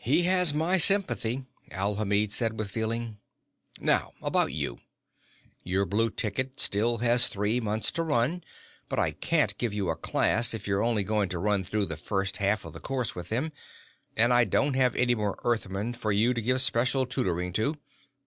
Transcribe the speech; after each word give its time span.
"He 0.00 0.24
has 0.24 0.52
my 0.52 0.76
sympathy," 0.76 1.46
Alhamid 1.70 2.30
said 2.30 2.58
with 2.58 2.70
feeling. 2.70 3.16
"Now, 3.80 4.12
about 4.20 4.52
you. 4.52 4.80
Your 5.62 5.86
blue 5.86 6.10
ticket 6.10 6.60
still 6.60 6.98
has 6.98 7.26
three 7.26 7.58
months 7.58 7.90
to 7.92 8.02
run, 8.02 8.44
but 8.90 8.98
I 8.98 9.12
can't 9.12 9.56
give 9.56 9.72
you 9.72 9.88
a 9.88 9.96
class 9.96 10.52
if 10.52 10.66
you're 10.68 10.82
only 10.82 11.04
going 11.04 11.30
to 11.30 11.38
run 11.38 11.64
through 11.64 11.86
the 11.86 11.96
first 11.96 12.36
half 12.36 12.66
of 12.66 12.74
the 12.74 12.80
course 12.80 13.14
with 13.14 13.30
them, 13.30 13.50
and 14.14 14.30
I 14.30 14.44
don't 14.44 14.74
have 14.74 14.94
any 14.94 15.14
more 15.14 15.40
Earthmen 15.42 15.94
for 15.94 16.12
you 16.12 16.34
to 16.34 16.42
give 16.42 16.60
special 16.60 17.06
tutoring 17.06 17.54
to. 17.54 17.78